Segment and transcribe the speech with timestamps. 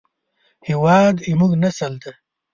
[0.67, 2.11] هېواد زموږ نسل دی